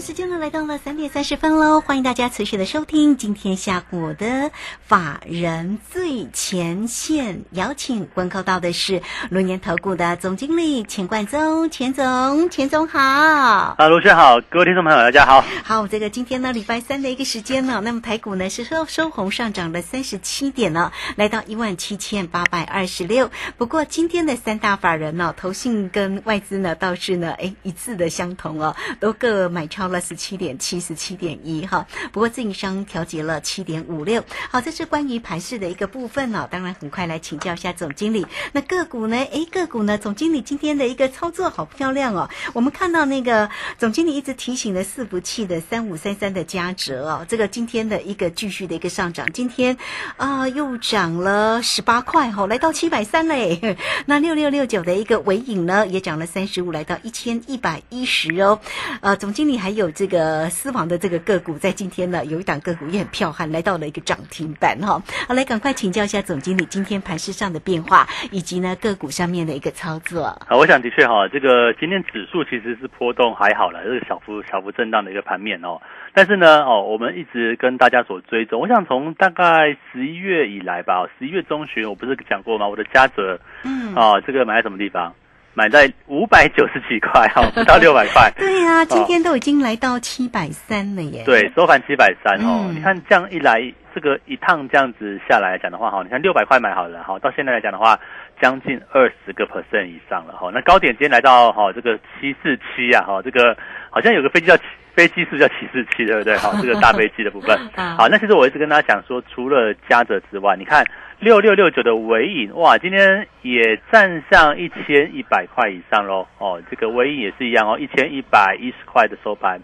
[0.00, 4.50] 时间呢来到了三点三十分喽，欢迎大家持续的收听今天下午的
[4.82, 13.00] 法人最前线，邀请观看到的是龙年投顾的总经理钱冠中，钱总，钱总好。
[13.00, 15.42] 啊，卢轩好，各位听众朋友大家好。
[15.64, 23.30] 好，这个今天呢礼拜三的一个时间呢，那么台股呢是收收红上涨了三十七点呢，来到一万七千八百二十六。
[23.56, 30.02] 不过今天的三大法人呢，投信跟外资呢倒是呢，哎一致的相同哦，都各买超到了。
[30.06, 34.22] 十七点七十七点一哈，不过自营商调节了七点五六。
[34.50, 36.46] 好，这是关于盘市的一个部分哦。
[36.48, 38.24] 当然，很快来请教一下总经理。
[38.52, 39.16] 那个股呢？
[39.16, 39.98] 诶，个股呢？
[39.98, 42.30] 总经理今天的一个操作好漂亮哦。
[42.52, 49.76] 我们看到那个总经理一直提醒的四不器的三五三三的加折哦，这个今天的一个继续的一个上涨，今天
[50.16, 53.76] 啊又涨了十八块哈，来到七百三嘞。
[54.06, 58.60] 那六六六九的一个尾影呢，也涨了三十五，来到一千一百一十哦。
[59.00, 59.86] 呃，总经理还有。
[59.96, 65.00] 这个私房的这个个股在今天呢，有一档个股也很彪悍，来到了一个涨停板哈。
[65.26, 70.24] 好，来赶快请教一下总经理今天盘市上的变化，以及呢个股上面的一个操作。
[70.24, 75.80] 啊，我想的确哈，这个今天指数其实是波动还好了，这个小幅小幅震荡的一个盘面哦。
[76.12, 82.68] 但是呢，哦，我们一直跟大家所追踪，我想从大概十一月以来吧，十一月中旬我不是讲过吗？
[82.68, 85.14] 我的家泽，嗯，啊，这个买在什么地方？
[85.56, 88.30] 买在五百九十几块哈， 不到六百块。
[88.36, 91.22] 对呀，今天都已经来到七百三了耶。
[91.24, 92.70] 对，收盘七百三哦。
[92.74, 93.58] 你看这样一来，
[93.94, 97.98] 这个一趟这样子下来讲的话哈，你看六百块买好了哈，到现在来讲的话，
[98.38, 100.50] 将近二十个 percent 以上了哈。
[100.52, 103.56] 那高点今天来到哈这个七四七啊哈，这个
[103.88, 104.54] 好像有个飞机叫
[104.96, 106.36] 飞机是叫七四七对不对？
[106.42, 107.56] 好，这个大飞机的部分。
[107.96, 110.84] 好，那其实我一直跟大家讲说，除了加者之外，你看。
[111.18, 119.58] 六六六九的尾影哇，今天也站上一千一百块以上喽哦，这个尾影也是一样哦，一千一百一十块的收盘，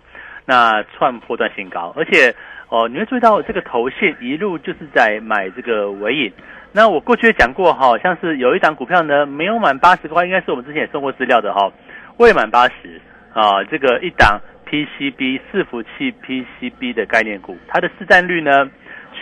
[0.47, 2.35] 那创破断新高，而且
[2.71, 6.33] 哦，你会注意到这个头线一路就是在买这个尾影。
[6.73, 11.71] 那我过去也讲过哈，像是有一档股票呢，没有满八十块，应该是我们之前也送过资料的哈，
[12.17, 12.99] 未满八十
[13.35, 14.41] 啊，这个一档
[14.73, 18.71] PCB 伺服器 PCB 的概念股，它的市占率呢？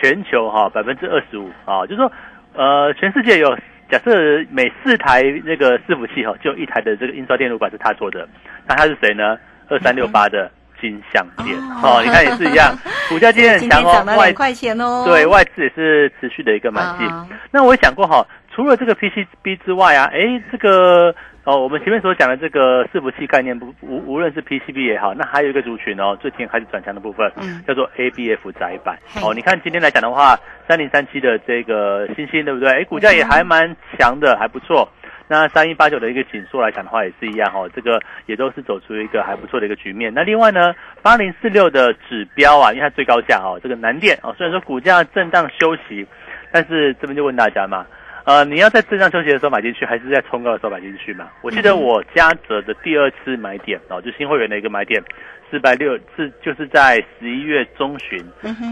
[0.01, 2.09] 全球哈百分之二十五啊，就是说，
[2.53, 3.53] 呃，全世界有
[3.89, 4.11] 假设
[4.49, 8.25] 每四台那个伺服器哈，就一台的这个印刷电路板是他做的，
[8.65, 9.37] 那他是谁呢？
[9.67, 12.73] 二三六八的金相电哦，你看也是一样，
[13.09, 17.07] 股价今天很强哦，外块钱哦，对外资也是持续的一个买进。
[17.51, 18.25] 那我也想过哈，
[18.55, 21.13] 除了这个 PCB 之外啊，哎，这个。
[21.43, 28.95] 哦，我们前面所讲的这个伺服器概念，不无无论是 PCB 也好，那还有一个族群哦，最近开始转强的部分，嗯，叫做 ABF 窄板。
[29.23, 32.69] 哦，你看今天来讲的话，三零三七的这个星星，对不对？
[32.69, 34.87] 哎，股价也还蛮强的，还不错。
[35.27, 40.13] 那三一八九的一个紧缩来讲的话，也是一样哦，这个也都是走出一个还不错的一个局面。
[40.13, 46.05] 那另外呢，八零四六的指标啊，因为它最高价哦，这个南电哦，虽然说股价震荡休息，
[46.51, 47.83] 但是这边就问大家嘛。
[48.23, 51.29] 呃，你要在震荡休息的时候买进去，还是在冲高的时候买进去嘛？
[51.41, 55.01] 我记得我嘉泽的第二次买点哦，就新会员的一个买点，
[55.49, 58.23] 四百六是就是在十一月中旬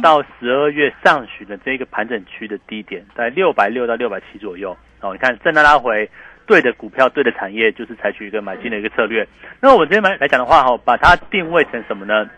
[0.04, 5.14] 到十二月上旬的这个盘整区的低点，在六百六到六百七左右哦。
[5.14, 6.08] 你看震荡拉回，
[6.46, 9.28] 对的股票对的产业，就是采取一个买进的一个策略。
[9.60, 12.30] 那我这边来来讲的话哈，把它定位成什么呢？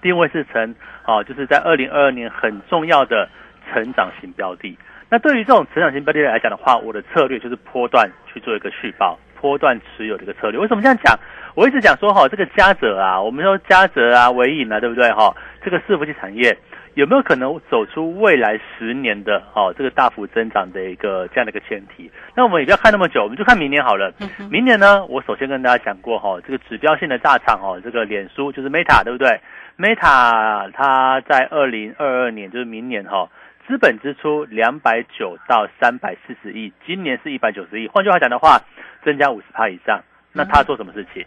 [0.00, 0.74] 定位是成
[1.06, 3.28] 哦，就是在二零二二年很重要的
[3.70, 4.78] 成长型标的。
[5.10, 10.60] 那对于这种成长型标的来讲的话，我的策略就是波段去做一个续报，波段持有的一个策略。
[10.60, 11.18] 为什么这样讲？
[11.56, 15.34] 我一直讲说哈，这个嘉泽啊，我们说嘉泽啊、伟影啊，对不对哈？
[15.64, 16.56] 这个伺服器产业
[16.94, 22.08] 有没有可能走出未来十年的哦这个大幅增长的一个这样的一个前提？
[22.36, 24.12] 那我们也不要看那么久，我们就看明年好了。
[24.48, 29.40] 明年呢，我首先跟大家讲过哈，这个指标性的大厂哦，这个脸书就是 Meta，对不对
[29.76, 33.28] ？Meta 它在二零二二年就是明年哈。
[33.70, 37.86] 资本支出两百九到三百四十亿，今年是一百九十亿。
[37.86, 38.60] 换句话讲的话，
[39.04, 40.02] 增加五十趴以上。
[40.32, 41.24] 那他做什么事情？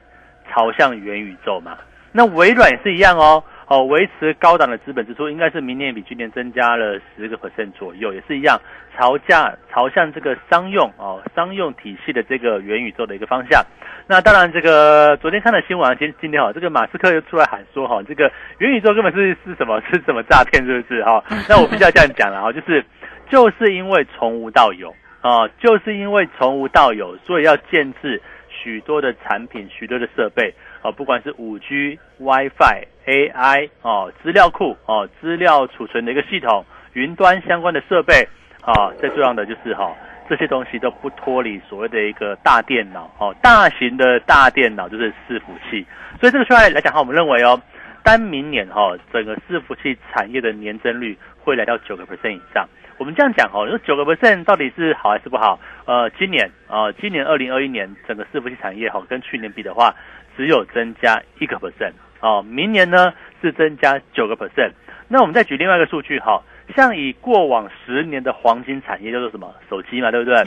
[0.52, 1.78] 朝向元宇宙嘛。
[2.12, 3.42] 那微软也是一样哦。
[3.68, 8.60] 哦，维持高档的资本支出，应该是明年比去年增加了十个 percent 左右，也是一样，
[8.98, 13.64] 朝价朝向这个商用哦，商用体系的这个元宇宙的一个方向。
[14.06, 21.24] 那当然，这个昨天看的新闻，今今天哈，这个马斯克又出来喊说哈，这个元宇宙根本是是什么 是什么诈骗，是不是哈？
[21.48, 22.84] 那我必须要这样讲了哈，就是
[23.30, 30.54] 就是因为从无到有啊，就是因为从无到有，所以要建制许多的产品，许多的设备。
[30.84, 38.28] 哦，不管是五 G、WiFi、AI 哦，资料库哦，资料储存的一个系统，云端相关的设备
[38.62, 39.96] 啊，最重要的就是哈，
[40.28, 45.86] 这些东西都不脱离所谓的一个大电脑哦，大型的大电脑就是伺服器。
[46.20, 47.62] 所以这个出来来讲哈，我们认为哦，
[48.04, 52.68] 单明年哈，整个伺服器产业的年增率会来到九个 percent 以上。
[53.00, 55.60] 我们这样讲哦，说九个 percent 到底是好还是不好？
[55.86, 59.96] 呃，今年啊，今年二零二一年整个伺服器产业哈，跟去年比的话。
[60.36, 64.72] 只有增加一个 percent 哦，明年呢是增加九个 percent。
[65.08, 66.42] 那我们再举另外一个数据哈，
[66.76, 69.54] 像以过往十年的黄金产业叫做什么？
[69.70, 70.44] 手机嘛，对不对？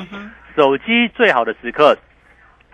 [0.57, 1.97] 手机最好的时刻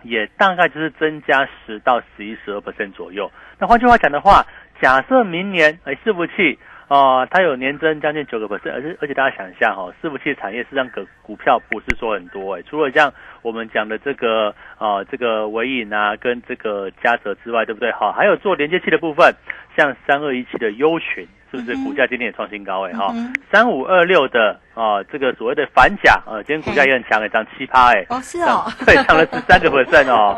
[0.02, 3.30] 也大概就是增加十到十一、十二 percent 左右。
[3.58, 4.46] 那换句话讲的话，
[4.80, 6.58] 假设明年哎伺服器。
[6.88, 17.90] 啊，它有年增将近九个 percent，而且而且大家想一下哈，伺服器产业实际上个股票不是说很多哎，除了像我们讲的这个啊这个伟影啊跟这个嘉泽之外，对不对？
[17.92, 19.34] 好，还有做连接器的部分，
[19.76, 23.14] 像三二一七的优群，是不是股价今天也创新高哎哈？
[23.50, 30.36] 三五二六的啊这个所谓的反甲啊，今天股价也很强哎，涨七趴哎，哦是哦，对，涨了十三个 percent 哦，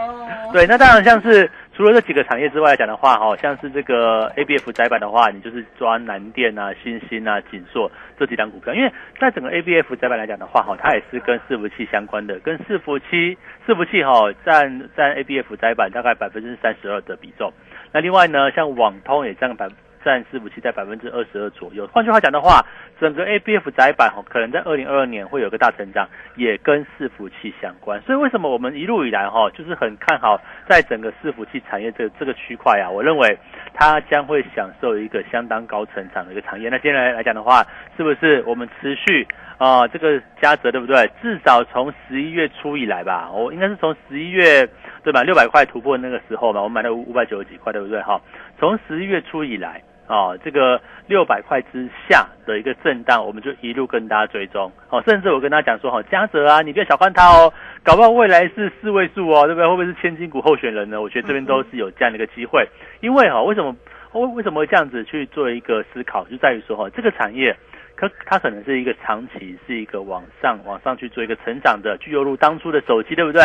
[0.53, 1.51] 对，那当然像是。
[1.77, 13.37] 除了这几个产业之外来讲的话，哈，像是这个 A B F 窄板的话，你就是抓南电啊、新兴啊、锦硕这几档股票，因为在整个 A B F 窄板来讲的话，哈，它也是跟伺服器相关的，跟伺服器
[13.67, 17.53] 伺服器哈占占 A B F 窄板大概百分之三十二的比重。
[17.93, 19.69] 那另外呢，像网通也占百。
[20.05, 21.87] 占伺服器在百分之二十二左右。
[21.87, 22.65] 换句话讲的话，
[23.01, 28.01] 整个 A B F 窄板哈，可能在二零二二年会有个大成长，也跟伺服器相关。
[28.03, 32.91] 所以为什么我们一路以来哈，就是很看好在整个伺服器产业这这个区块啊？
[32.91, 33.37] 我认为
[33.73, 36.69] 它将会享受一个相当高成长的一个产业。
[36.69, 37.65] 那接下来来讲的话，
[37.97, 41.11] 是不是我们持续啊这个加折对不对？
[41.23, 44.69] 至少从十一月初以来吧，我应该是从十一月
[45.03, 45.23] 对吧？
[45.23, 48.01] 六百块突破那个时候嘛，我买了五百九十几块，对不对？
[48.03, 48.21] 哈，
[48.59, 49.83] 从十一月初以来。
[50.07, 54.71] 哦，这个六百块之下的一个震荡，我们就一路跟大家追踪。
[54.91, 57.53] 哦，甚至我跟大家讲说，哈，嘉泽啊，你不要小看它哦，
[57.83, 59.67] 搞不好未来是四位数哦，对不对？
[59.67, 61.01] 会不会是千金股候选人呢？
[61.01, 62.69] 我觉得这边都是有这样的一个机会。
[63.01, 63.75] 因为哈，为什么
[64.13, 67.57] 为为什么会这样子去做一个思考，就在于说哈，这个产业
[67.97, 73.41] 可它可能是一个长期是一个往上往上去做一个成长的，就犹如当初的手机，对不对？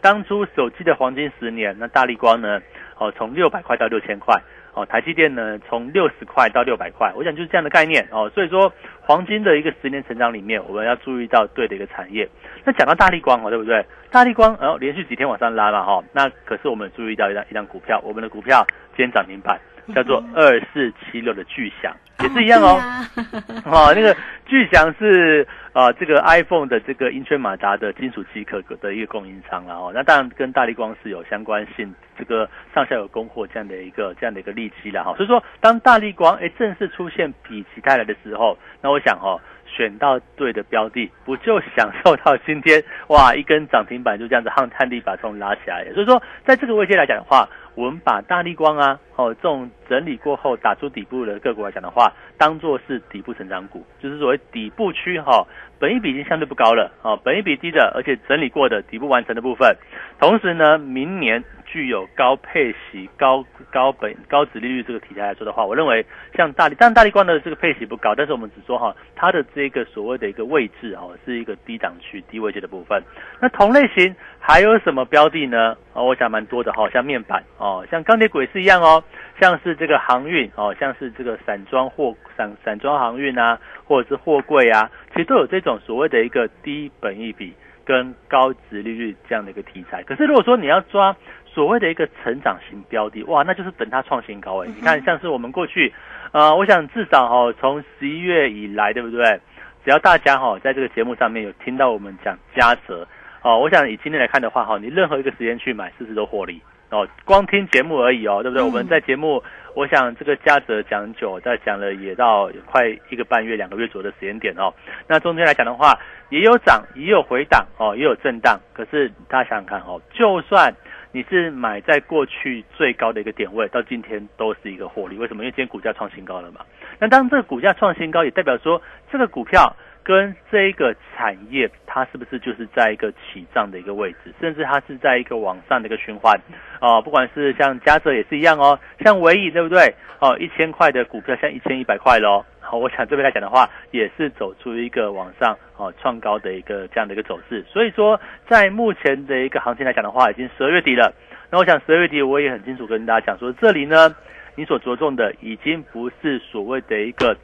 [0.00, 2.60] 当初手机的黄金十年，那大力光呢？
[2.98, 4.34] 哦，从六百块到六千块。
[4.72, 8.30] 哦，台积电呢，从六十块到六百块，我想就是这样的概念哦。
[8.34, 12.28] 所以说，黄金的一个十年成长里面，我们要注意到对的一个产业。
[12.64, 13.84] 那讲到大力光哦，对不对？
[14.10, 16.04] 大力光，然后连续几天往上拉嘛，哈。
[16.12, 18.64] 那可是我们注意到一张一张股票，我们的股票
[18.96, 19.58] 今天涨停板，
[19.94, 22.80] 叫做二四七六的巨响，也是一样哦。
[23.66, 24.16] 哦，那个
[24.46, 25.46] 巨响是。
[25.72, 35.14] 啊，这个 iPhone 的这个英圈马达的金属机壳的一个供应商了哦，那当然跟大力光是有相关性，这个上下游供货这样的一个这样的一个利基了哈。
[35.14, 45.86] 所以说，当大力光哎正式出现否极泰来的时候，那我想哦，选到对的标的，不就享受到今天哇一根涨停板就这样子汉探地把冲拉起来。
[45.94, 47.48] 所以说，在这个位阶来讲的话。
[47.74, 55.46] 我们把大力光啊，哦，这种整理过后打出底部的个股来讲的话，当做是底部成长股，就是所谓底部区哈，
[55.78, 59.76] 本益比已经相对不高了，哦，本益比低的，而且整理过的底部完成的部分，
[60.18, 61.42] 同时呢，明年。
[61.72, 66.04] 具有高配息、高高本、高值利率这个题材来说的话，我认为
[66.36, 73.00] 像大力，但大力光的这个配息不高，但是我们只说哈，它的这个所谓的一个位置哦，是一个低档区、低位阶的部分。
[73.40, 75.76] 那同类型还有什么标的呢？
[75.92, 79.04] 哦，我想蛮多的哈，像面板哦，像钢铁股是一样哦，
[79.38, 87.52] 像是这个航运哦，像是这个散装货散散装航运啊，或者是货柜啊，其实都有这种所谓的一个低本益比
[87.84, 90.02] 跟高值利率这样的一个题材。
[90.04, 91.14] 可是如果说你要抓
[91.44, 94.68] 所谓的一个成长型标的，哇，那就是等它创新高哎！
[94.68, 95.92] 你看，像是我们过去，
[96.32, 99.38] 呃，我想至少哦，从十一月以来，对不对？
[99.84, 103.06] 只要大家哈，在这个节目上面有听到我们讲加折，
[103.42, 106.62] 哦，我想以今天来看的话哈，你任何一个时间去买，是不是都获利？
[106.90, 108.64] 哦，光听节目而已哦，对不对？
[108.64, 109.42] 我们在节目，
[109.74, 114.74] 我想这个嘉泽讲久，在讲了也到快一个半月、两个月左右的时间点哦。
[115.06, 115.96] 那中间来讲的话，
[116.30, 118.58] 也有涨，也有回档，哦，也有震荡。
[118.74, 120.74] 可是大家想想看哦，就算
[121.12, 125.16] 你是买在过去最高的一个点位，到今天都是一个获利。
[125.16, 125.44] 为什么？
[125.44, 126.60] 因为今天股价创新高了嘛。
[126.98, 128.82] 那当这个股价创新高，也代表说
[129.12, 129.76] 这个股票
[130.10, 136.36] 跟这一个产业，它是不是就是在一个起涨的一个位置，甚至它是在一个往上的一个循环
[136.80, 137.00] 哦。
[137.00, 139.94] 不管是像嘉泽也是一样哦，像维以对不对？
[140.18, 142.44] 哦，一千块的股票像一千一百块喽。
[142.58, 147.64] 好，我想这边来讲的话，也是走出一个往上哦创高的一个这样的一个走势。
[147.68, 151.14] 所以说，在目前的一个行情来讲的话，已经十二月底了。
[151.52, 154.12] 那我想十二月底我也很清楚跟大家讲说，这里呢，
[154.56, 157.36] 你所着重的已经不是所谓的一个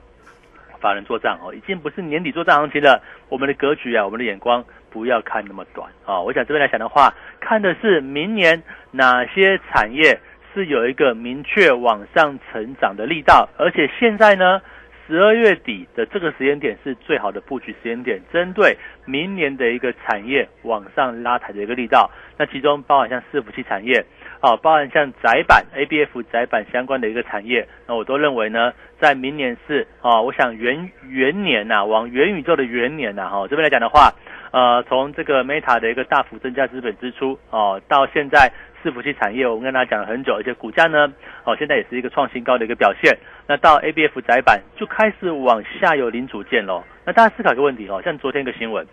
[0.87, 3.03] 法人做账哦，已经不是年底做账行情了。
[3.29, 6.21] 我们的格局啊，我们的眼光不要看那么短啊。
[6.21, 8.63] 我想这边来讲的话，看的是明年
[8.93, 10.21] 哪些产业
[10.55, 14.61] 是有一个明确往上成长的力道，而且现在呢。
[15.07, 22.11] 十二月底的这个时间点是最好的布局时间点，针对明年的一个产业往上拉抬的一个力道。
[22.37, 24.05] 那其中包含像伺服器产业，
[24.41, 34.13] 哦，包含像窄板 ABF 窄板相关的一个产业，那我都认为呢，在明年是哦，我想元元年呐，往元宇宙的元年呐，哈，这边来讲的话，
[34.51, 38.53] 呃，从这个 Meta 的一个大幅增加资本支出哦，到现在。
[38.83, 41.13] 伺服器产业，我们跟大家讲了很久，而且股价呢，
[41.45, 43.17] 哦，现在也是一个创新高的一个表现。
[43.47, 46.83] 那到 ABF 窄板就开始往下游零组件喽。
[47.05, 48.87] 那大家思考一个问题哦，像昨天一个新闻，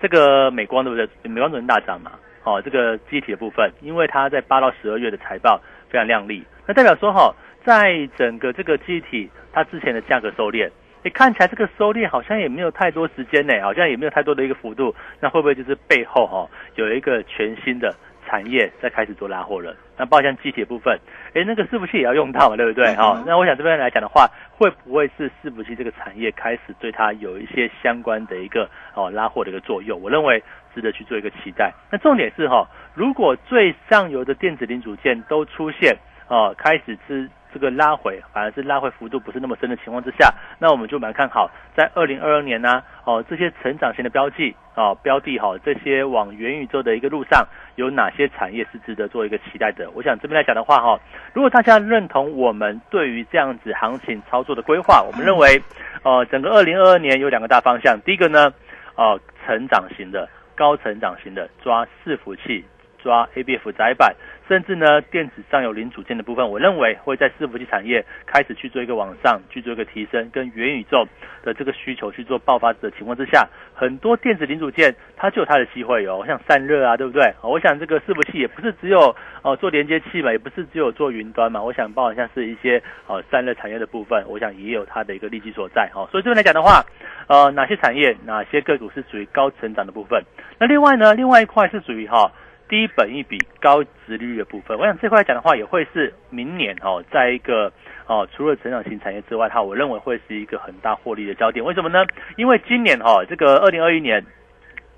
[0.00, 1.08] 这个美光对不对？
[1.30, 2.12] 美光昨天大涨嘛，
[2.44, 10.70] 哦，这个机体的部分，因为它在八到十二月的财报非常亮丽，那代表说哈，在整个这个机体它之前的价格收敛，
[11.02, 17.94] 你看起来这个收敛好像也没有太多时间呢，好像也没有太多的一个幅度，那会不会就是背后哈有一个全新的？
[18.26, 20.98] 产业在开始做拉货了，那包括像机铁部分，
[21.34, 22.94] 哎，那个伺服器也要用到嘛，对不对？
[22.96, 30.00] 好，那我想这边来讲的话，会不会是伺服器这个产业开始对它有一些相关的一个哦拉货的一个作用？
[30.02, 30.42] 我认为
[30.74, 31.72] 值得去做一个期待。
[31.90, 35.96] 那重点是哈，如果最上游的电子零组件都出现
[36.28, 37.30] 哦开始之。
[37.56, 47.46] 这个拉回反而是拉回幅度不是那么深的情况之下，那我们就蛮看好在二零二二年呢，哦这些成长型的标记哦标的哈，这些往元宇宙的一个路上
[47.76, 49.88] 有哪些产业是值得做一个期待的？
[49.94, 51.00] 我想这边来讲的话哈，
[51.32, 55.58] 如果大家认同我们对于这样子行情操作的规划，我们认为，
[56.02, 58.52] 呃整个二零二二年有两个大方向，第一个呢，
[58.96, 62.62] 哦成长型的高成长型的抓伺服器。
[63.06, 64.16] 抓 ABF 窄板，
[64.48, 71.06] 甚至呢电子上游零组件的部分，我认为会在伺服器产业开始去做一个往上去做一个提升，跟元宇宙
[71.44, 77.32] 的这个需求去做爆发的情况之下，很多电子零组件它就有它的机会哦，像散热啊，对不对？
[77.44, 86.08] 我想这个伺服器也不是只有哦做连接器嘛，也不是只有做云端嘛，我想包含像是一些哦散热产业的部分，我想也有它的一个利基所在哦。
[86.10, 86.84] 所以这边来讲的话，
[87.28, 90.20] 呃哪些产业哪些个股是属于高成长的部分？
[90.58, 92.32] 那另外呢，另外一块是属于哈。
[92.68, 97.72] 低本一比高值率的部分，我想这块来讲的话，也会是明年哦，在一个
[98.06, 101.64] 哦，除了成长型产业之外，它我认为会是一个很大获利的焦点。
[101.64, 102.04] 为什么呢？
[102.36, 104.24] 因为今年哈，这个二零二一年，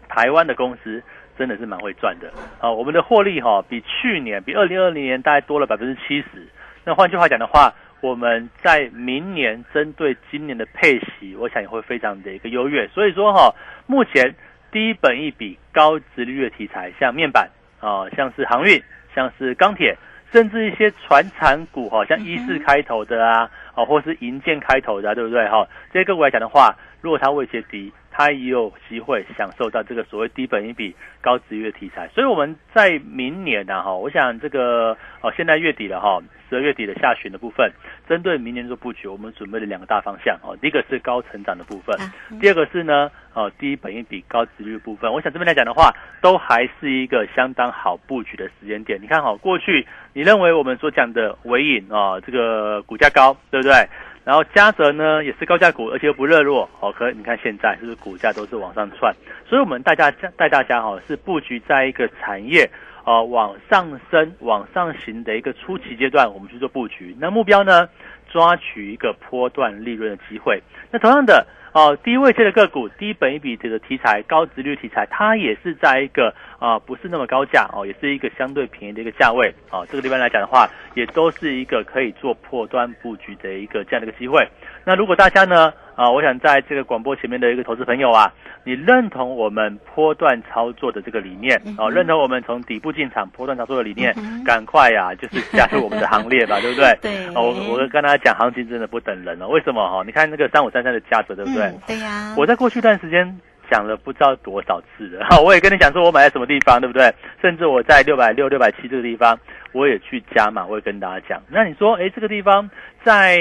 [0.08, 1.02] 台湾的公司
[1.36, 2.70] 真的是蛮会赚的啊。
[2.70, 6.48] 我们的获利哈，比去年比二零二零年大概多了百分之七十。
[6.84, 12.88] 那换句话讲的话，我们在明年针对今年的配息，我想也会非常的一个优越。
[12.88, 13.54] 所以说哈，
[13.86, 14.34] 目前
[14.72, 17.50] 低本一比高值率的题材，像面板。
[17.80, 18.82] 啊，像是航运，
[19.14, 19.96] 像是钢铁，
[20.32, 25.48] 甚至一些船产股，哈，像一四开头的啊，哦，或是银建开头的，对不对？
[25.48, 27.92] 哈，这些个股来讲的话，如果它位阶低。
[28.18, 36.18] 它也有机会享受到这个所谓低本一比高值域的题材，所以我们在明年呢，哈，我想这个哦，现在月底了哈，
[36.50, 37.70] 十二月底的下旬的部分，
[38.08, 41.96] 针对明年做布局，我们准备了两个大方向哦，第一个是高成长的部分，
[42.40, 45.12] 第二个是呢，哦，低本一比高值率部分。
[45.12, 49.00] 我想这边来讲的话，都还是一个相当好布局的时间点。
[49.00, 53.88] 你看好过去，你认为我们所讲的尾影啊，这个股价高，对不对？
[54.28, 59.10] 然后嘉泽呢也是高价股，而且又不热络，哦，可你看现在就是股价都是往上窜，
[59.48, 62.68] 所以我们大家带大家哈是布局在一个产业
[63.06, 67.16] 呃往上升、往上行的一个初期阶段，我们去做布局。
[67.18, 67.88] 那目标呢，
[68.30, 70.62] 抓取一个波段利润的机会。
[70.90, 71.46] 那同样的。
[71.72, 79.86] 哦，低位阶的个股，低本一比这个题材，高值率题材，它也是在一个啊，不是那么高价哦，也是一个相对便宜的一个价位哦。
[79.90, 84.46] 这个地方来讲的话，也都是一个可以做破端布局的一个这样的一个机会。
[84.84, 85.72] 那如果大家呢？
[85.98, 88.32] 啊，我想在这个广播前面的一个投资朋友啊，
[88.62, 96.96] 你认同我们波段操作的这个理念啊，认同我们从底部进场波段操作的理念，赶快呀，就是加入我们的行列吧， 对不对？
[97.02, 97.28] 对。
[97.34, 99.48] 我我跟大家讲，行情真的不等人了。
[99.48, 100.04] 为什么哈？
[100.06, 101.57] 你看那个三五三三的价格，对不对？
[101.86, 102.34] 对呀。
[102.36, 105.26] 我在过去一段时间讲了不知道多少次了。
[105.44, 107.12] 我也跟你讲说我买在什么地方，对不对？
[107.42, 109.38] 甚至我在六百六、六百七这个地方，
[109.72, 111.42] 我也去加嘛，我也跟大家讲。
[111.48, 112.68] 那你说，哎，这个地方
[113.04, 113.38] 在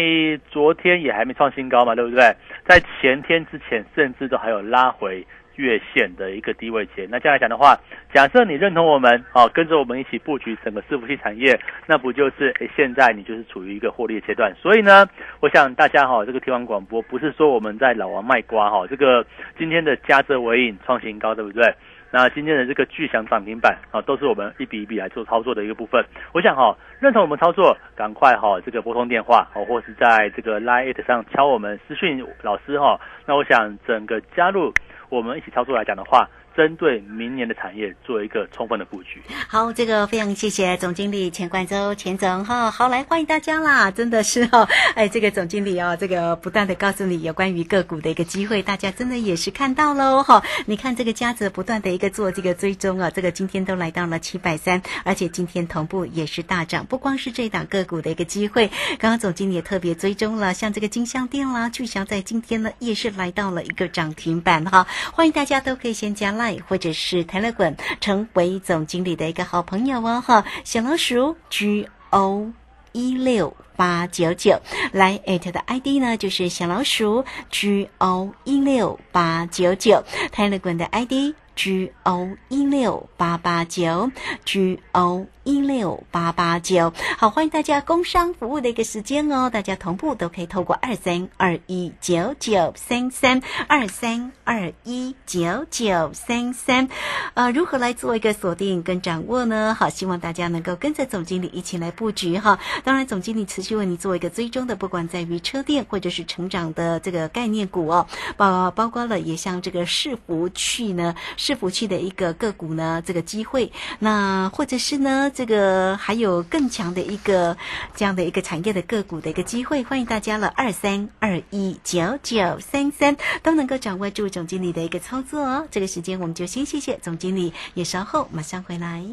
[0.50, 2.36] 昨天也还没创新高嘛，对不对？
[2.68, 5.26] 在前天之前，甚至都还有拉回。
[5.58, 7.78] 月线的一个低位阶，那这样来讲的话，
[8.14, 14.54] 假设你认同我们，哦，跟着我们一起布局整个伺服器产业，那不就是诶，现在你就是处于一个获利的阶段。
[14.56, 15.06] 所以呢，
[15.42, 19.26] 我想大家哈，这个听完广播，不是说我们在老王卖瓜哈，这个
[19.58, 21.74] 今天的嘉泽尾影创新高，对不对？
[22.10, 26.02] 那今天的这个巨响涨停板啊，都是我们一笔一笔来做操作的一个部分。
[26.34, 32.98] 我想哈，认同我们操作，赶快哈，这个拨通电话哦，或是在这个 Line 上敲我们私讯老师哈。
[33.26, 34.72] 那我想整个加入。
[35.10, 36.30] 我们一起操作来讲的话。
[36.58, 39.22] 针对明年的产业做一个充分的布局。
[39.48, 50.42] 好，这个非常谢谢总经理钱冠洲钱总哈，好来欢迎大家啦，真的是哈，哎，这个总经理哦，这个不断的告诉你有关于个股的一个机会，大家真的也是看到喽哈。
[50.66, 72.52] 你看这个嘉泽不断的一个做这个追踪啊，这个今天都来到了七百三，而且今天同步也是大涨，不光是这档个股的一个机会，刚刚总经理也特别追踪了，像这个金香店啦，巨祥在今天呢也是来到了一个涨停板哈，欢迎大家都可以先加啦或者是泰勒滚成为总经理的一个好朋友哦，哈，小老鼠 G O
[72.94, 74.60] 一六八九九
[74.92, 84.12] 来艾特的 ID 呢，就是小老鼠 G O 一六八九九泰勒滚的 ID G O 一六八八九
[84.46, 85.26] G O。
[85.48, 96.90] 一六八八九，好，欢迎大家工商服务的一个时间哦，大家同步都可以透过二三二一九九三三二三二一九九三三，
[97.34, 99.74] 呃，如何来做一个锁定跟掌握呢？
[99.74, 102.60] 好，希望大家能够跟着总经理一起来布局哈。
[102.84, 111.16] 当然，总经理持续为你做一个追踪的，不管在于车店或者是成长的这个概念股哦，包包括了也像这个市服去呢，
[111.48, 115.32] 伺服器的一个个股呢，这个机会，那或者是呢？
[115.34, 117.56] 这个还有更强的一个
[117.96, 125.66] 这样的一个产业的个股的一个机会，欢迎大家了，二三二一九九三三都能够掌握住总经理的一个操作哦。
[125.72, 129.06] 这个时间我们就先谢谢总经理，也稍后马上回来。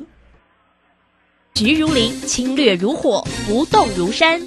[1.52, 4.42] 直如林，侵略如火，不动如山。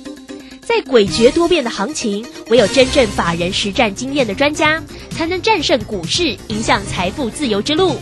[0.62, 4.84] 在诡谲多变的行情，唯有真正法人实战经验的专家，
[5.18, 7.98] 才能战胜股市，影响财富自由之路。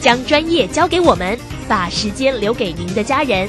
[0.00, 1.38] 将专业交给我们。
[1.68, 3.46] 把时间留给您的家人，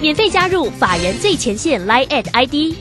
[0.00, 2.74] 免费加入法人最前线 Line at ID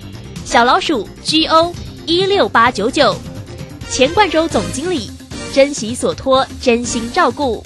[0.46, 3.14] 小老鼠 G O 一六八九九，
[3.92, 5.12] 钱冠洲总经理，
[5.54, 7.62] 珍惜所托，真心照顾。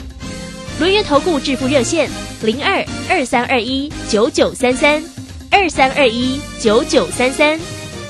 [0.80, 2.10] 轮源投顾致富热线
[2.42, 5.04] 零二二三二一九九三三
[5.52, 7.60] 二三二一九九三三，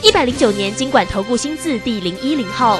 [0.01, 2.79] 一百零九年经管投顾新字第零一零号。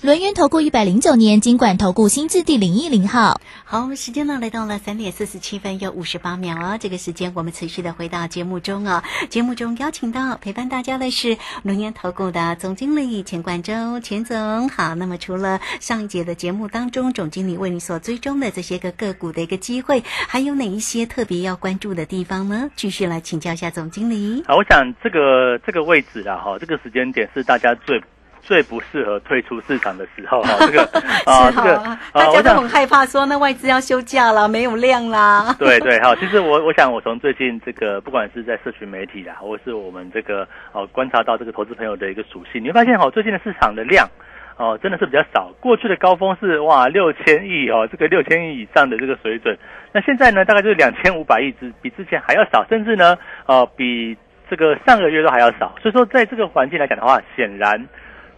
[0.00, 22.70] 轮源投顾一百零九年金管投顾新字第零一零号，好，时间呢来到了三点四十七分又五十八秒哦，这个时间我们持续的回到节目中哦，节目中邀请到陪伴大家的是轮源投顾的总经理钱冠洲钱总，好，那么除了上一节的节目当中总经理为你所追踪的这些个个股的一个机会，还有哪一些特别要关注的地方呢？
[22.76, 24.44] 继续来请教一下总经理。
[24.46, 28.00] 好，我想这个这个位置啊，哈，这个时间点是大家最。
[28.48, 30.82] 最不适合退出市场的时候哈， 这个
[31.26, 31.76] 啊，这个
[32.14, 35.54] 大家都很害怕，说那外资要休假了，没有量啦。
[35.58, 44.08] 对对，好，其实我我想，我从最近这个，不管是在社群媒体啊，或是我们这个哦观察到这个投资朋友的一个属性，你会发现哈，最近的市场的量
[44.56, 45.52] 哦真的是比较少。
[45.60, 49.54] 过去的高峰是哇六千亿哦，这个六千亿以上的这个水准，
[49.92, 54.16] 那现在呢大概就是两千五百亿之，比之前还要少，甚至呢哦比
[54.48, 55.74] 这个上个月都还要少。
[55.82, 57.86] 所以说，在这个环境来讲的话，显然。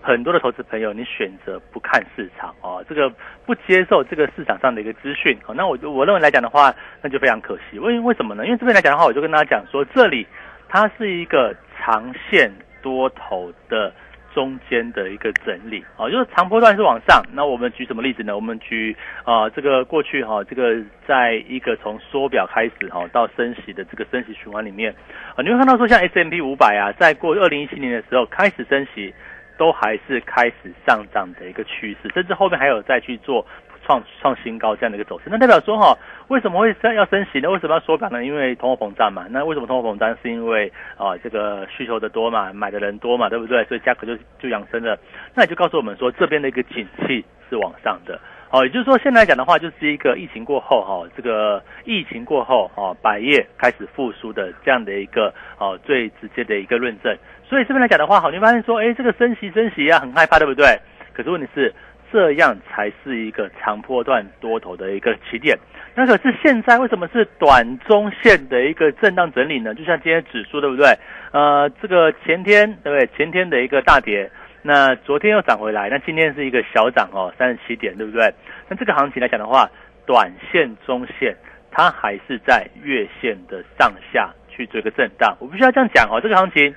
[0.03, 3.13] 很多的投资朋友，你选择不看市场哦，这个
[3.45, 7.79] 不接受这个市场上的一个资讯哦，那我我认为来讲的话，那就非常可惜。
[7.79, 8.47] 为为什么呢？
[8.47, 10.27] 因为这边来讲的话，我就跟大家讲说，这里
[10.69, 12.51] 它是一个长线
[12.83, 13.93] 多头的
[14.35, 17.23] 中间的一个整理哦，就是长波段是往上。
[17.35, 18.35] 那我们举什么例子呢？
[18.35, 24.95] 我们举啊，这个过去哈，这个在一个从缩表开始哈到升息的这个升息循环里面
[25.35, 29.13] 啊，你会看到说，像 S M P 五百啊，在过二零一七年的时候开始升息。
[29.61, 33.45] 都还是开始上涨的一个趋势，甚至后面还有再去做
[33.85, 35.25] 创创新高这样的一个走势。
[35.27, 35.95] 那代表说哈，
[36.29, 37.51] 为什么会升要升息呢？
[37.51, 38.25] 为什么要缩表呢？
[38.25, 39.27] 因为通货膨胀嘛。
[39.29, 40.17] 那为什么通货膨胀？
[40.23, 43.63] 是因为啊这个需求的多嘛，买的人多嘛，对不对？
[43.65, 44.99] 所以价格就就养生了。
[45.35, 48.19] 那也就告诉我们说，这边的一个景气是往上的。
[48.53, 57.17] 哦，也就是说，现在讲的话，就是一个疫情过后哈，这个疫情过后哈，百业开始复苏的这样的一个哦最直接的一个论证。
[57.49, 60.81] 所以这边来讲的话，好，你会发现说，哎，这个升息升息啊，很害怕，对不对？
[61.13, 61.73] 可是问题是，
[62.13, 65.57] 这样才是一个长波段多头的一个起点。
[65.95, 69.73] 那可是现在为什么是短中线的一个震荡整理呢？
[69.77, 70.87] 就像今天指数，对不对？
[71.31, 73.09] 呃，这个前天对不对？
[73.17, 74.29] 前天的一个大跌。
[74.63, 78.33] 那昨天又涨回来，那今天是一个小涨哦，三十七点，对不对？
[78.69, 79.71] 那这个行情来讲的话，
[80.07, 81.35] 短线、中线，
[81.71, 85.37] 它还是在月线的上下去做一个震荡。
[85.41, 86.75] 我必须要这样讲哦，这个行情。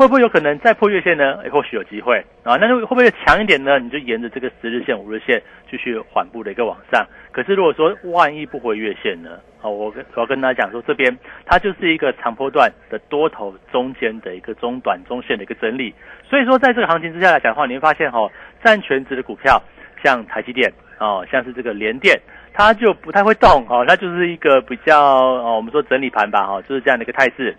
[0.00, 1.40] 会不会有可能再破月线呢？
[1.52, 2.56] 或许有机会啊。
[2.56, 3.78] 那就会不会强一点呢？
[3.78, 7.06] 你就沿着这个十日线、五日线继续缓步的一个往上。
[7.30, 9.38] 可是如果说万一不回月线呢？
[9.60, 15.94] 哦，我跟我要跟大家讲说，这边它就是一个长波段的多头中间的一个中短中线的一个整理。
[16.26, 18.26] 所以说，在这个行情之下来讲的话，你会发现哈，
[18.64, 19.62] 占全值的股票，
[20.02, 22.18] 像台积电哦，像是这个联电，
[22.54, 27.54] 它就不太会动哦，它就是一个比较哦，我们说整理盘吧哈，就是这样的一个态势。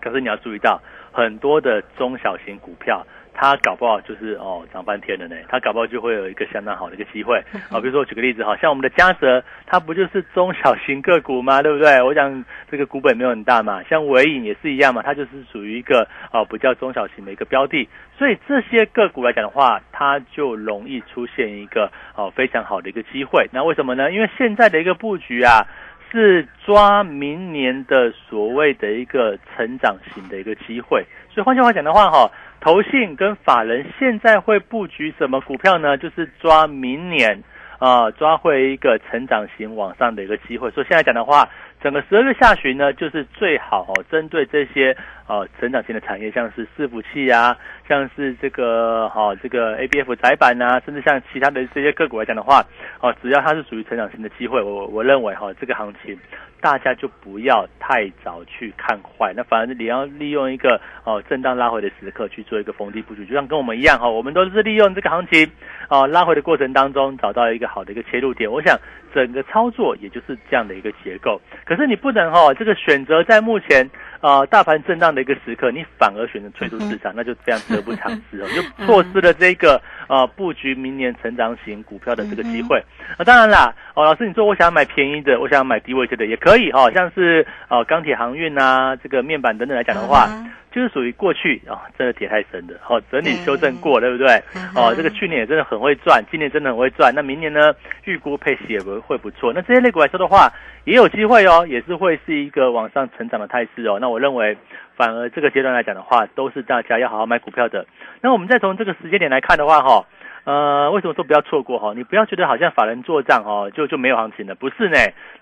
[0.00, 0.80] 可是你要注意到。
[1.12, 7.38] 很多的中小型股票，它搞不好就是哦涨半天了呢，它搞不好就会有一个相当好的一个机会
[7.70, 7.78] 啊。
[7.82, 11.60] 比如说我举个例子哈，像我们的嘉泽，它不就是中小型个股吗？
[11.62, 12.02] 对不对？
[12.02, 13.82] 我想这个股本没有很大嘛。
[13.84, 23.48] 像伟影也是一样嘛，它就是属于一个哦不叫中小型的一个标的，所以这些个股来讲的话，它就容易出现一个哦非常好的一个机会。
[23.52, 24.12] 那为什么呢？
[24.12, 25.66] 因为现在的一个布局啊。
[26.10, 35.96] 是抓明年的所谓的一个成长型的一个机会，所以换句话讲的话，哈，投信跟法人现在会布局什么股票呢？
[35.96, 37.42] 就是抓明年
[37.78, 40.70] 啊，抓回一个成长型往上的一个机会。
[40.70, 41.48] 所以现在讲的话。
[41.82, 44.94] 整个十二月下旬呢，就是最好哦，针对这些
[45.26, 47.56] 呃成长型的产业，像是伺服器啊，
[47.88, 52.62] 像是这个哈这个 A B F 窄板啊，甚至像其他的这些个股来讲的话，
[53.00, 56.18] 哦，只要它是属于成长型的机会，我我认为哈这个行情
[56.60, 65.50] 大家就不要太早去看坏，那反而你要利用一个哦震荡拉回的时刻去做一个逢低布局，就像跟我们一样哈，我们都是利用这个行情
[65.88, 68.78] 哦拉回的过程当中找到一个好的一个切入点，我想
[69.14, 71.40] 整个操作也就是这样的一个结构。
[71.64, 73.88] 可是你不能哈，这个选择在目前
[74.20, 82.82] 啊大盘震荡的一个时刻，你反而选择退出市场，那就非常得不偿失哦， 就错失了这个呃布局明年成长型股票的这个机会。
[83.16, 90.28] 啊，当然啦，哦，老师你说我想买便宜的，我想买低位的也可以哈，像是呃钢铁航运啊，这个面板等等来讲的话。
[90.72, 94.40] 就是属于过去啊，真的跌太深的，好整理修正过，对不对？
[94.76, 97.12] 哦，这个去年也真的很会赚，今年真的很会赚。
[97.12, 99.52] 那明年呢，预估配息也不会不错。
[99.52, 100.48] 那这些类股来说的话，
[100.84, 103.98] 也有机会哦，也是会是一个往上成长的态势哦。
[104.00, 104.56] 那我认为，
[104.96, 107.84] 反而这个阶段来讲的话，都是大家要好好买股票的。
[108.20, 110.06] 那我们再从这个时间点来看的话，哈，
[110.50, 111.92] 呃，为什么说不要错过哈？
[111.94, 114.96] 你不要觉得好像法人做账哦，就就没有行情了，不是呢。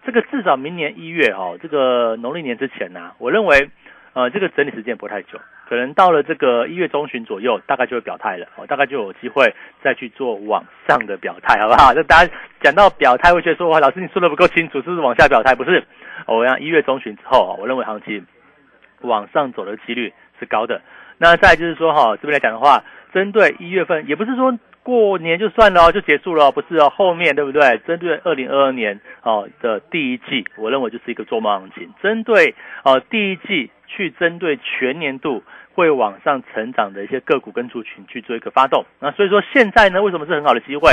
[0.05, 3.71] 这个至少明年一月哈，这个农历年之前呢，我认为。
[4.15, 11.93] 呃，这个整理时间不太久，可能到了这个一月中旬左右，大概就会表态了，哦，大概就有机会再去做往上的表态，好不好？
[11.95, 15.55] 那大家讲到表态，会觉得说，哇，老师你说的不够清楚，是不是往下表态？
[15.55, 15.85] 不是，
[16.27, 18.27] 我让一月中旬之后，我认为行情
[19.03, 20.81] 往上走的几率是高的。
[21.19, 27.77] 那再就是说，哈，这边来讲的话，针对一月份，也不是说过年就算了就结束了，不是哦，后面对不对？
[27.87, 31.93] 针对二零二二年哦的第一季，我认为就是一个做梦行情。
[32.03, 33.71] 针对哦第一季。
[33.91, 35.43] 去针对全年度
[35.79, 40.91] 会往上成长的一些个股跟族群去做一个发动，那所以说现在呢，为什么是很好的机会？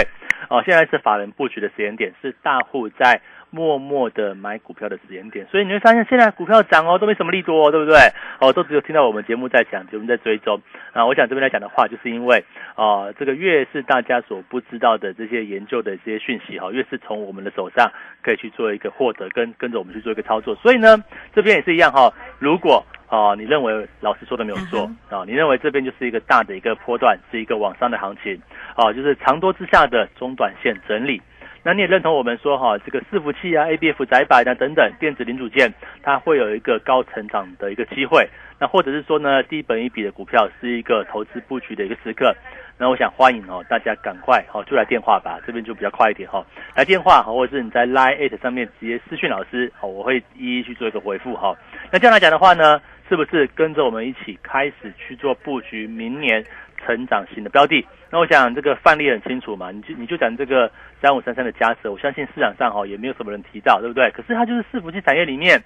[0.48, 3.20] 哦，现在是法人布局的时间点，是大户在
[3.50, 7.98] 默默的买股票的时间点，所以你会发现现在股票涨哦，都没什么利多，对不对？
[8.40, 10.62] 哦，都只有听到我们节目在讲，节目在追踪。
[10.94, 12.46] 啊，我想这边来讲的话，就是因为
[12.76, 20.54] 啊，这个越是大家所不知道的这些研究的这些讯息哈，越是从我们的手上可以去做一个获得，跟跟着我们去做一个操作。
[20.54, 25.24] 所以呢，这边也是一样哈，如果哦，你认为老师说的没有错啊？
[25.26, 28.42] 你认为这边就是一个大的一个波段，是一个往上的行情，
[28.76, 31.22] 哦，就是长多之下的中短线整理。
[31.64, 38.30] 那你也认同我们说哈，这个伺服器啊、A B F 窄板啊等等电子零组件，它会有一个高成长的一个机会。
[38.60, 42.36] 那或者是说呢，低本一笔的股票是一个投资布局的一个时刻。
[42.78, 46.46] 那我想欢迎哦，大家赶快哦，就来电话吧，这边就比较快一点哈。
[46.76, 51.56] 来电话或者是你在 Line Eight 上面直接私讯老师，好，我会一一去做一个回复哈。
[51.90, 52.80] 那这样来讲的话呢？
[53.08, 56.44] 是不是跟着我们一起开始去做布局明年
[56.86, 57.86] 成长型的标的？
[58.12, 64.10] 那我想这个范例很清楚嘛，你就你就讲这个三五三三的加持，我相信市场上哈也没有什么人提到，对不对？
[64.12, 65.62] 可是它就是伺服器产业里面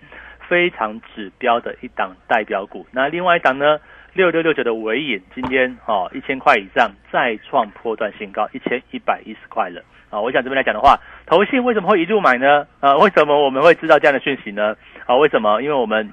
[0.47, 2.85] 非常指标的一档代表股。
[2.91, 3.79] 那另外一档呢，
[4.13, 10.19] 六六六九的尾影，今天哈一千块以上再创破断新高，一千一百一十块了啊！
[10.19, 12.65] 我想这边来讲的话，投信为什么会一路买呢？
[12.79, 14.75] 啊，为什么我们会知道这样的讯息呢？
[15.05, 15.61] 啊，为什么？
[15.61, 16.11] 因为我们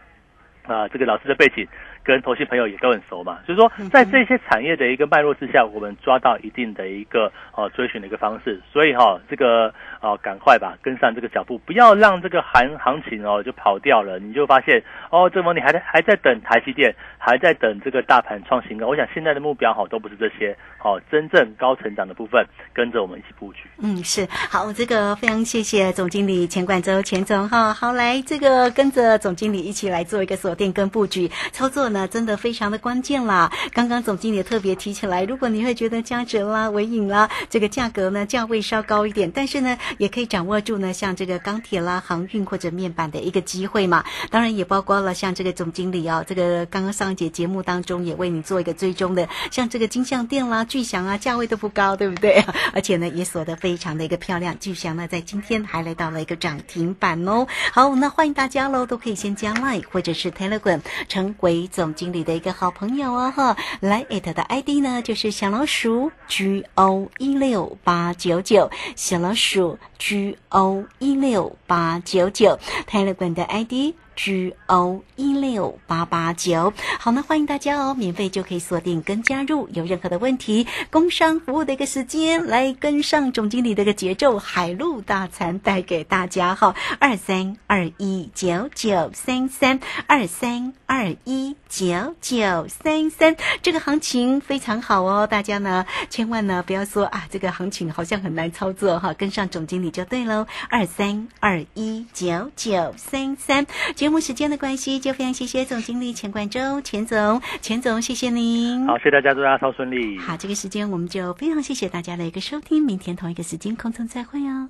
[0.66, 1.66] 啊，这个老师的背景。
[2.06, 23.62] 跟投信朋友也都很熟嘛，所以说在这些产业的一个脉络之下，我们抓到一定的一个呃追寻的一个方式，所以哈这个呃赶快吧跟上这个脚步，不要让这个行行情哦就跑掉了，你就发现哦这么你还在还在等台积电，还在等这个大盘创新高，我想现在的目标哈都不是这些，好真正高成长的部分跟着我们一起布局。
[23.78, 24.24] 嗯，是。
[24.30, 31.90] 好，这个非常谢谢总经理钱冠洲钱总哈，好来这个跟着总经理一起来做一个锁定跟布局操作。
[31.96, 33.50] 那真的非常的关键啦！
[33.72, 44.04] 刚刚总经理特别提起来，如果你会觉得嘉泽啦、维影啦，这个价格呢价位稍高一点，但是呢也可以掌握住呢像这个钢铁啦、航运或者面板的一个机会嘛。
[44.28, 52.44] 当然也包括了像这个总经理哦，这个刚刚上一节节目当中也为你做一个追踪的，像这个金相店啦、巨祥啊，价位都不高，对不对？
[52.74, 57.46] 而且呢也锁得非常的一个漂亮，巨祥呢在今天还来到了一个涨停板哦。
[57.72, 61.85] 好，那欢迎大家喽，都可以先加 Line 或者是 Telegram 成为总。
[61.86, 73.94] 总经理的一个好朋友哦，哈，来艾特的 ID 呢就是小老鼠 G O 一六八九九，小老鼠 G O 一六八九九，泰勒管的 ID。
[74.16, 103.66] G O 一六八八九，好呢，欢迎大家哦，免费就可以锁定跟加入，有任何的问题，工商服务的一个时间，来跟上总经理的一个节奏，海陆大餐带给大家哈，二三二一九九三三二三二一九九三三，这个行情非常好哦，大家呢千万呢不要说啊，这个行情好像很难操作哈，跟上总经理就对喽，二三二一九九三三。
[104.06, 108.86] 节目时间的关系，就非常谢谢总经理钱冠洲，钱总，钱总，谢谢您。
[108.86, 110.16] 好，谢谢大家，祝大家超顺利。
[110.16, 114.68] 好，这个时间我们就非常谢谢大家的一个收听，明天同一个时间空中再会哦。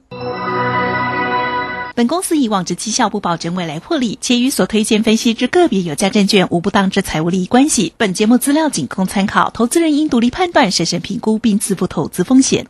[1.94, 7.92] 本公司以往之绩效不保证未来获利，且与所推荐分析之个别有价证券无不当之财务利益关系。
[7.98, 12.66] 本节目资料仅供参考，投资人应独立判断、审慎评估并自负投资风险。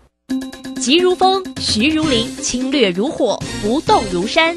[0.80, 4.56] 急如风，徐如林，侵略如火，不动如山。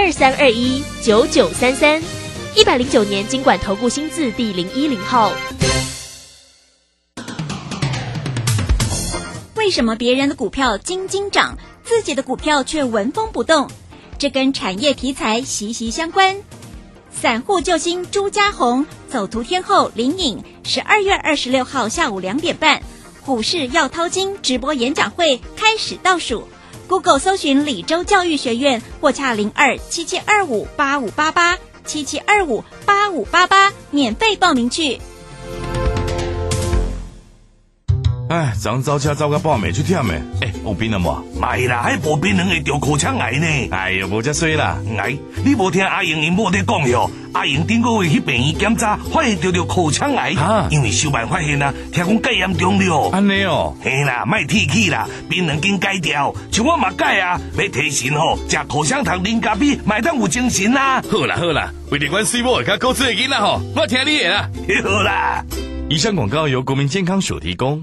[0.00, 2.00] 二三二一九九三三，
[2.54, 5.32] 一百零九年经管投顾新字第零一零号。
[9.56, 13.68] 为什么别人的股票斤斤涨，自己的股票却纹风不动？
[14.18, 16.36] 这跟产业题材息息相关。
[17.10, 22.80] 散户救星朱家红走图天后林颖，十二月二十六号下午两点半，
[23.26, 26.46] 股市要掏金直播演讲会开始倒数。
[26.88, 34.98] Google 搜寻李州教育学院，或洽零二七七二五八五八八七七二五八五八八，免费报名去。
[38.28, 40.22] 哎，昨早车走到半暝去忝诶！
[40.42, 41.24] 哎，有病了无？
[41.40, 43.46] 没啦，还无病人会得口腔癌呢。
[43.70, 44.76] 哎呦，无遮衰啦！
[44.98, 47.10] 哎，你无听阿英因某在讲哟？
[47.32, 50.34] 阿英顶个月去病院检查，发现得了口腔癌，
[50.70, 53.08] 因为小办发现啊，听讲戒严重了。
[53.12, 61.02] 安尼哦，嘿啦，卖提起啦，病人经戒掉，像我嘛戒啊，要提神吼，食口香糖、啉咖啡，买当有精神啦。
[61.10, 64.50] 好啦好啦，为了关水某甲高子的囡仔吼，我听你的啦。
[64.84, 65.42] 好啦，
[65.88, 67.82] 以上广告由国民健康署提供。